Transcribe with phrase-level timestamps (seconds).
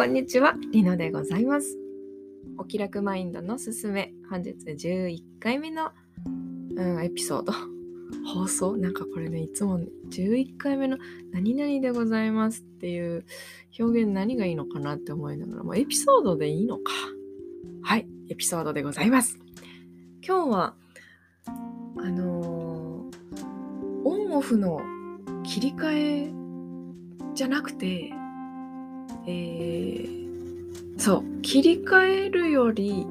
[0.00, 1.76] こんにちは、りのでございます。
[2.56, 5.90] お気楽マインドのすすめ、本日11回目の、
[6.74, 7.52] うん、エピソード。
[8.32, 8.78] 放送？
[8.78, 10.96] なんかこれね、いつもね11回目の
[11.32, 13.26] 何々でございますっていう
[13.78, 16.92] 表現何がいいのかなって思いながら、もうエピソードでいいのか。
[17.82, 19.38] はい、エピソードでございます。
[20.26, 20.76] 今日は、
[21.98, 24.80] あのーオンオフの
[25.44, 26.32] 切り替え
[27.34, 28.14] じゃなくて、
[29.26, 30.20] えー
[31.00, 33.06] そう切り替えるより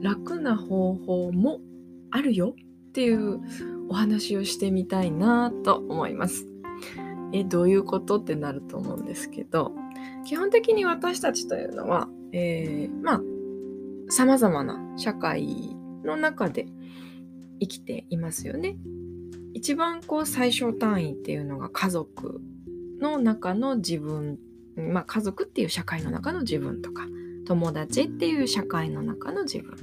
[0.00, 1.60] 楽な方法も
[2.12, 2.54] あるよ
[2.88, 3.40] っていう
[3.88, 6.46] お話をしてみたいなと思います。
[7.32, 9.72] えどういうことってなると思うんですけど
[10.24, 13.20] 基本的に私たちというのは、えーまあ
[14.08, 15.74] さまざまな社会
[16.04, 16.66] の中で
[17.60, 18.76] 生きていますよね。
[19.54, 22.40] 一番こう最小単位っていうのが家族
[23.00, 24.38] の中の自分
[24.76, 27.06] まあ、家族っていう社会の中の自分とか
[27.46, 29.76] 友達っていう社会の中の自分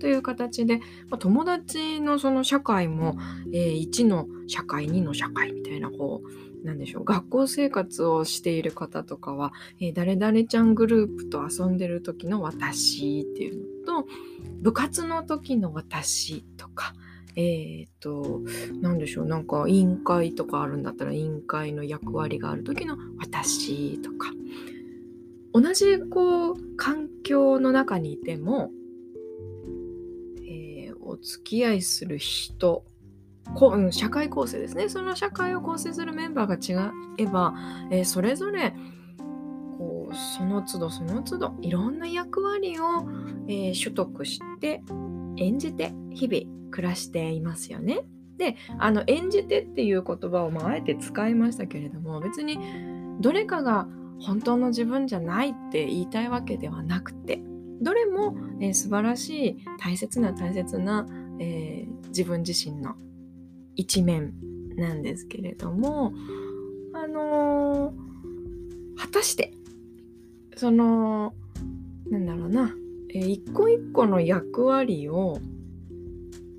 [0.00, 3.16] という形で、まあ、友達のその社会も、
[3.52, 14.08] えー1の社会2の社会みたいなこうなんでしょう学校生活をしている方とかは、えー誰々ちゃんグループと遊んでる時の私っていうのと
[14.62, 16.94] 部活の時の私とか
[17.36, 18.42] えっ、と
[18.80, 24.30] なんでしょうなんか委員会とかあるんだったら委員会の役割がある時の私とか。
[25.52, 28.70] 同じこう環境の中にいても、
[30.42, 32.84] えーお付き合いする人
[33.56, 34.88] こうん社会構成ですね。
[34.88, 37.54] その社会を構成するメンバーが違えば、
[37.90, 38.74] えーそれぞれ
[39.76, 43.08] こうその都度その都度いろんな役割を、
[43.48, 44.82] えー取得して
[45.40, 48.02] 演じて日々暮らしていますよね。
[48.36, 52.58] であの演じてっていう言葉をまああえて使いましたけれども別に
[53.20, 53.86] どれかが
[54.18, 57.42] 本当の自分じゃないって言いたいわけではなくて
[57.82, 61.06] どれも、えー素晴らしい大切な大切な、
[61.38, 62.96] えー自分自身の
[63.76, 64.34] 一面
[64.76, 66.12] なんですけれども
[66.94, 69.52] あのー果たして
[70.56, 71.34] その
[72.10, 72.74] なんだろうな、
[73.14, 75.38] えー一個一個の役割を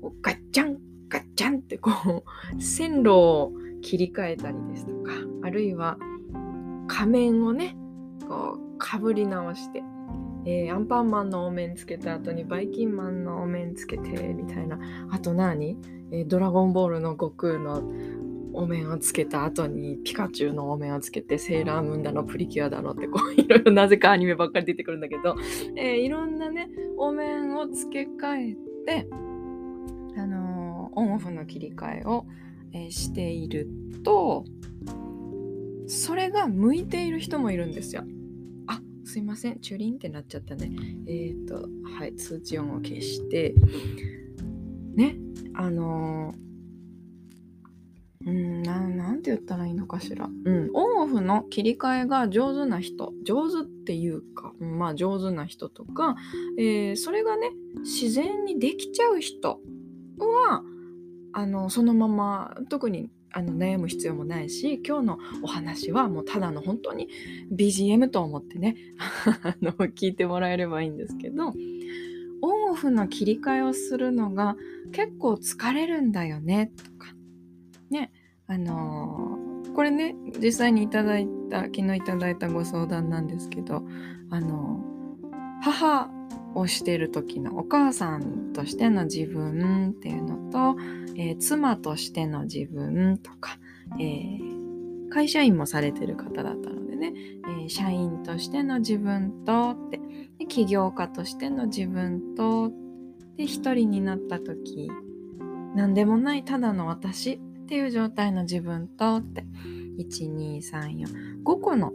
[0.00, 2.22] こうガッチャンガッチャンってこう
[2.62, 5.98] 線路を切り替えたりですとかあるいは
[6.88, 7.76] 仮面をね
[8.28, 9.82] こうかぶり直して、
[10.44, 14.78] えーアンパンマンのお面つけた後にバイキンマンのお面つけてみたいな。
[15.10, 15.76] あと何、
[16.10, 17.82] えードラゴンボールの悟空の
[18.54, 25.36] お面をつけた後にピカチュウのお面をつけてセーラームーンだのプリキュアだのってこういろいろなぜかアニメばっかり出てくるんだけど、
[25.76, 29.08] えーいろんなねお面を付け替えて
[30.16, 32.26] あのーオンオフの切り替えを、
[32.72, 33.68] えーしている
[34.04, 34.44] と
[35.86, 38.04] それが向いている人もいるんですよ。
[38.66, 40.70] あすいませんチュリンってなっちゃったね。
[41.06, 41.68] えっ、と
[41.98, 43.54] はい通知音を消して
[44.94, 45.16] ね
[45.54, 46.51] あのー
[48.26, 50.26] うんななんて言ったらいいのかしら。
[50.26, 50.70] うん。
[50.72, 53.12] オンオフの切り替えが上手な人。
[53.24, 56.16] 上手っていうかうんまあ上手な人とか、
[56.58, 57.50] えーそれがね
[57.80, 59.60] 自然にできちゃう人
[60.18, 60.62] は
[61.32, 67.08] あのそのまま特にあの悩む必要もないし今日のお話はもうただの本当に
[67.52, 68.76] BGM と思ってね
[69.42, 71.54] あの聞いてもらえればいいんですけど
[72.42, 74.56] オンオフの切り替えをするのが
[74.92, 77.14] 結構疲れるんだよねとか
[77.92, 78.10] ね
[78.48, 83.84] あのーこれね実際にいただいた昨日いただいたご相談なんですけど
[84.30, 86.10] あのー母
[86.54, 90.76] をしてる時のお母さんとしての自分っていうのと、
[91.16, 93.58] えー妻としての自分とか、
[94.00, 94.62] えー
[95.10, 100.00] 会社員もされてる方だったのでね、えー社員としての自分とって
[100.38, 102.70] で起業家としての自分と
[103.36, 104.90] で一人になった時
[105.74, 107.40] 何でもないただの私
[107.72, 109.46] っていう状態の自分とって
[109.98, 111.94] 12345個の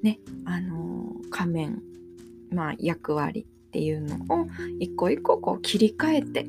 [0.00, 1.82] ねあのー仮面
[2.52, 4.46] まあ役割っていうのを
[4.78, 6.46] 一個一個こう切り替えて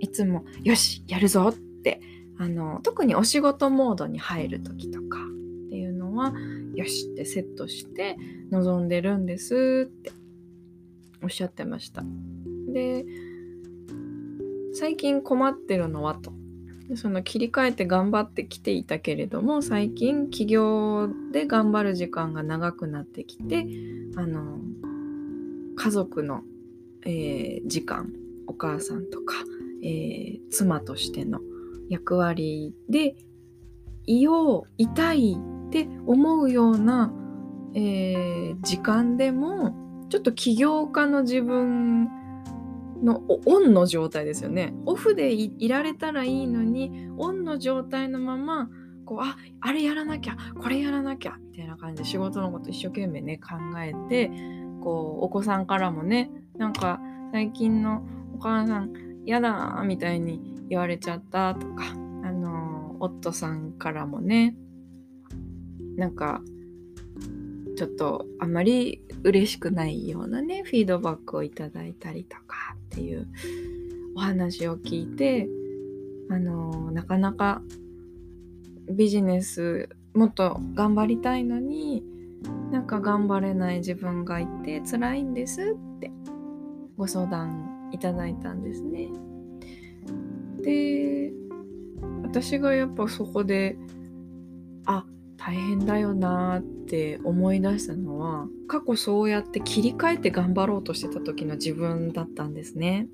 [0.00, 2.00] いつもよしやるぞって
[2.38, 5.18] あの特にお仕事モードに入る時とか
[5.66, 6.32] っていうのは
[6.74, 8.16] よしってセットして
[8.50, 10.10] 臨んでるんですって
[11.22, 12.02] おっしゃってました。
[12.72, 13.04] で
[14.72, 16.37] 最近困ってるのはと
[16.96, 23.66] その切り替えて頑張ってきていたけれども最近起業で頑張る時間が長くなってきて
[24.16, 24.58] あの
[25.76, 26.42] 家族の、
[27.04, 28.12] えー時間
[28.46, 29.34] お母さんとか、
[29.82, 31.40] えー妻としての
[31.90, 33.14] 役割で
[34.06, 37.12] いよういたいって思うような
[37.74, 39.74] えー、時間でも
[40.08, 42.08] ちょっと起業家の自分
[43.02, 44.74] のオンの状態ですよね。
[44.86, 48.68] オフでいられたらいいのにオンの状態のまま
[49.08, 54.30] こうああれやらなきゃこれやらなきゃみたいな感じで仕事のこと一生懸命ね考えて
[54.82, 57.00] こうお子さんからもねなんか
[57.32, 58.02] 最近の
[58.34, 58.92] お母さん
[59.24, 61.84] 嫌だみたいに言われちゃったとか
[62.22, 64.54] あの夫さんからもね
[65.96, 66.42] なんか
[67.78, 73.28] ちょっとあまり嬉しくないようなねフィードバックをいただいたりとかっていう
[74.16, 75.48] お話を聞いて
[76.28, 77.62] あのなかなか
[78.90, 82.02] ビジネスもっと頑張りたいのに
[82.72, 86.10] なんか頑張れない自分がいて辛いんですって
[86.96, 89.08] ご相談いただいたんですね。
[90.62, 91.32] で
[92.24, 93.78] 私がやっぱそこで
[94.84, 95.06] あ
[95.38, 103.08] 大変だよなって思い出したのは過去そうやって切り替えて頑張ろうとしてた時の自分だったんですね。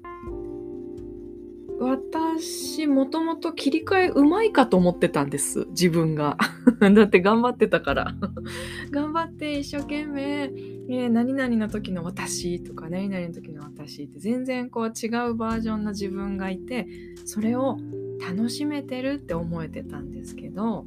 [1.79, 6.39] 私もともと切り替えうまいかと思ってたんです自分が
[6.81, 8.15] だって頑張ってたから
[8.91, 10.53] 頑張って一生懸命、
[10.89, 16.87] えー、何々の時の私とか何々の時の私って全然こう違うバージョンの自分がいて
[17.25, 17.77] それを
[18.21, 20.87] 楽しめてるって思えてたんですけど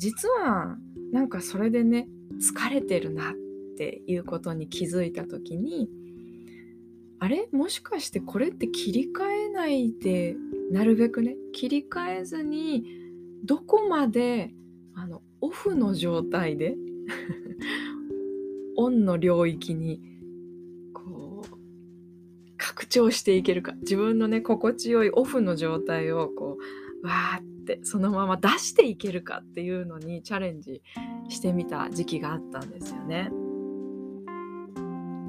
[0.00, 0.78] 実は
[1.12, 2.08] なんかそれでね
[2.40, 3.34] 疲れてるなっ
[3.76, 5.90] ていうことに気づいた時に
[7.18, 7.50] あれ？
[7.52, 10.36] もしかしてこれって切り替えないで
[10.72, 11.36] なるべくね？
[11.52, 12.82] 切り替えずに
[13.44, 14.54] どこまで
[14.94, 16.76] あのオフの状態で
[18.76, 20.00] オンの領域に
[20.94, 21.56] こう
[22.56, 23.74] 拡張していけるか。
[23.82, 26.56] 自分のね心地よいオフの状態をこ
[27.02, 30.82] うわーってそのまま出していけるかっていうのにチャレンジ
[31.28, 33.30] してみた時期があったんですよね。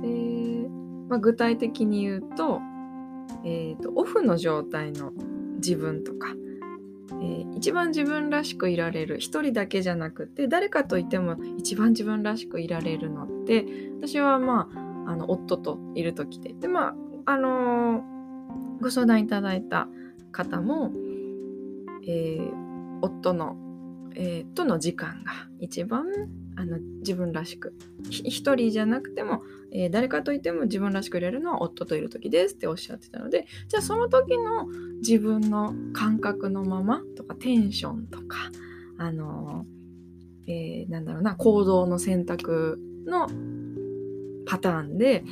[0.02, 0.68] で、
[1.10, 2.60] まあ、具体的に言うと,、
[3.46, 5.12] えーと、オフの状態の
[5.58, 6.30] 自分とか、
[7.12, 13.66] えー、一番自分らしくいられる一人だけじゃなくて誰かといても一番自分らしくいられるのって
[14.02, 14.70] 私はま
[15.06, 16.96] ああの夫といる時ででまあ
[17.34, 18.02] あのー、
[18.82, 19.88] ご相談いただいた
[20.32, 20.92] 方も
[22.08, 23.56] えー、夫の、
[24.16, 26.06] えー、との時間が一番
[26.56, 27.74] あの自分らしく
[28.10, 34.68] 一人じゃなくても、えー、誰かといても自分らしくいれるのは夫といる時ですっておっしゃってたのでじゃあその時の
[34.98, 38.52] 自分の感覚のままとかテンションとか
[38.98, 39.66] あの、
[40.48, 43.28] えー、なんだろうな行動の選択の
[44.46, 45.24] パターンで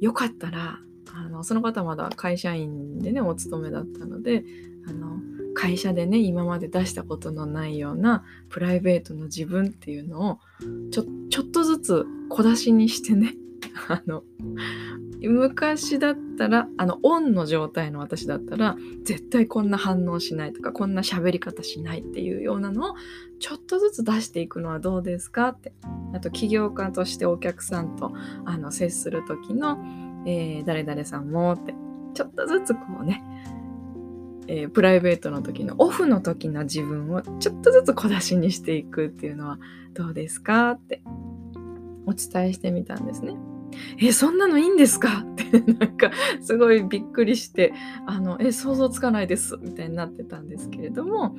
[0.00, 0.80] よかったら
[1.12, 4.44] あのその方まだ会社員でねお勤めだったので
[4.86, 5.17] あの
[5.58, 10.38] 会社でね今まで出したことのないようなプライベートの自分っていうのを
[10.92, 13.34] ちょちょっとずつ小出しにしてね
[13.88, 14.22] あの
[15.20, 22.94] 昔だったらあのオンの状態の私だったら絶対こんな反応しないとかこんな喋り方しないっていうようなのを
[23.40, 25.72] ちょっとずつ出していくのはどうですかって。
[26.14, 28.12] あと起業家としてお客さんと
[28.46, 29.78] あの接する時の、
[30.24, 31.74] えー、誰々さんもって
[32.14, 33.22] ちょっとずつこうね
[34.48, 39.58] えー、プライベートの時のオフの時の自分をちょっとずつ小出しにしていくっていうのは
[39.94, 40.72] どうですか？
[40.72, 41.02] って。
[42.06, 43.36] お伝えしてみたんですね。
[44.00, 45.24] えそんなのいいんですか？
[45.30, 47.74] ってなんかすごいびっくりして
[48.06, 51.36] あのえ想像つかないですみたいになってたんですけれども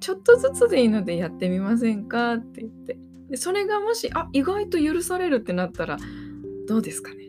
[0.00, 2.34] ちょっとずつでいいのでやってみませんか？
[2.34, 2.98] って言って。
[3.30, 5.98] でそれがもしあ意外と許されるってなったら
[6.66, 7.28] どうですかね？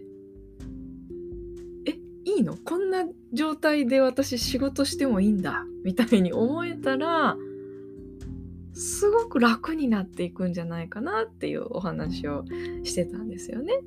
[2.38, 2.56] いいの？
[2.56, 3.03] こんな
[3.34, 7.36] 状態で私仕事してもいいんだみたいに思えたら
[8.74, 12.46] すごく楽になっていくんじゃないかなっていうお話を
[12.84, 13.79] してたんですよね。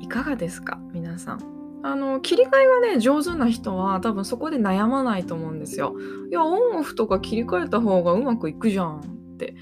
[0.00, 0.80] いかがですか？
[0.92, 1.52] 皆さん。
[1.84, 5.96] あの切り替えがね上手な人は多分そこで悩まないと思うんですよ。
[6.30, 9.54] いやオンオフとか切り替えた方がうまくいくじゃんって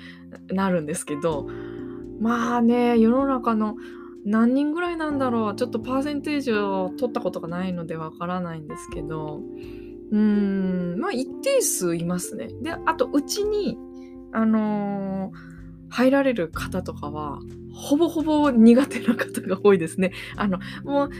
[0.49, 1.49] なるんですけど
[2.21, 3.77] まあね世の中の
[4.25, 5.57] 何人ぐらいなんだろう？
[5.57, 9.41] ちょっとパーセンテージを取ったことがないのでわからないんですけど
[10.13, 12.49] うーんまあ一定数いますね。
[12.63, 13.79] であとうちに
[14.33, 15.33] あのー、
[15.89, 17.41] 入られる方とかは
[17.73, 20.13] ほぼほぼ苦手な方が多いですね。
[20.37, 21.11] あのもう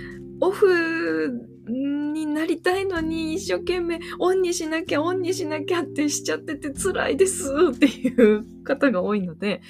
[0.43, 9.61] オフになりたいのに一生懸命オンにしなきゃオンにしなきゃってしちゃってて辛いですっていう方が多いので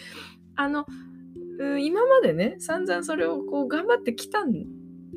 [0.56, 0.86] あの
[1.78, 4.64] 今までね散々それをこう頑張ってきたん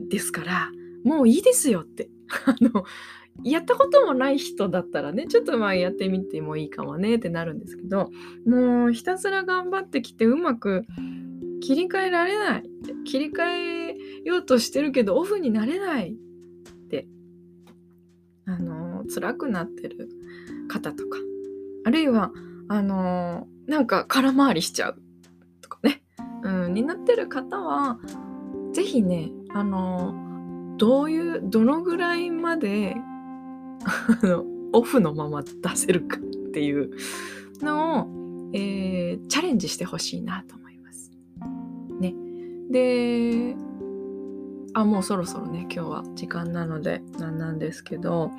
[0.09, 0.71] ですから
[1.03, 2.09] もういいですよって。
[2.45, 2.85] あの
[3.43, 8.11] やったこともない人だったらねちょっとまあやってみてもいいかもねってなるんですけど
[8.45, 10.85] もうひたすら頑張ってきてうまく
[11.61, 12.63] 切り替えられない
[13.05, 17.07] 切り替えようとしてるけどオフになれないって
[18.45, 20.09] あの辛くなってる
[20.67, 21.17] 方とか
[21.85, 22.31] あるいは
[22.67, 25.01] あのなんか空回りしちゃう
[25.61, 26.02] とかね、
[26.73, 27.99] になってる方は
[28.73, 30.13] 是非ねあの
[30.77, 32.95] どういうどのぐらいまで
[34.21, 36.19] あのオフのまま出せるかっ
[36.51, 36.91] ていう
[37.61, 38.07] のを、
[38.53, 41.11] えー、チャレンジしてほしいなと思います。
[41.99, 42.13] ね。
[42.69, 43.55] で
[44.73, 48.31] あもうそろそろね今日は時間なのでなんなんですけど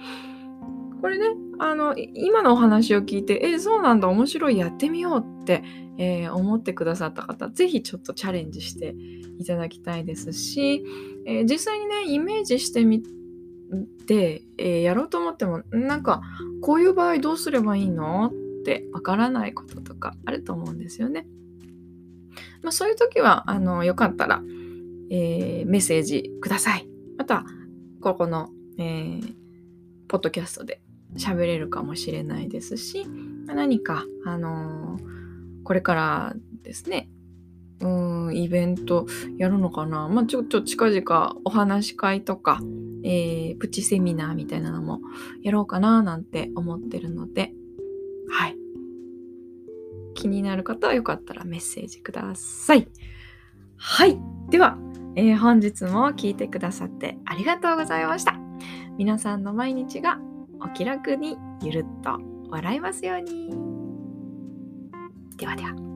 [1.00, 1.26] これね
[1.60, 5.62] あの今のお話を聞いてえそうなんだ面白いやってみようって、
[5.98, 8.94] えー、思ってくださった方是非ちょっとチャレンジして
[9.38, 10.84] いただきたいですし、
[11.26, 13.02] えー、実際にねイメージしてみ
[14.06, 16.22] て、えー、やろうと思ってもなんか
[16.60, 21.26] こういう場合どうすればいいのってわからないこととかあると思うんですよね。
[22.62, 24.42] まあ、そういう時はあのよかったら、
[25.10, 26.88] え、メッセージください。
[27.18, 27.44] また
[28.00, 28.48] ここの、
[28.78, 29.20] え、
[30.08, 30.80] ポッドキャストで
[31.16, 33.06] 喋れるかもしれないですし
[33.46, 35.13] 何かあのー、
[35.64, 37.08] これからですね。
[37.80, 39.06] うんイベント
[39.36, 40.08] やるのかな。
[40.08, 42.60] まあちょっと近々お話し会とか、
[43.02, 45.00] えー、プチセミナーみたいなのも
[45.42, 47.52] やろうかななんて思ってるので。
[48.30, 48.56] はい。
[50.14, 52.88] 気になる方はよかったらメッセージください。
[53.76, 54.18] はい。
[54.50, 54.78] では、
[55.16, 58.38] えー、本日も聞いてくださってありがとうございました。
[58.96, 60.20] 皆さんの毎日が
[60.60, 62.18] お気楽にゆるっと
[62.48, 63.73] 笑いますように。
[65.44, 65.93] ではでは。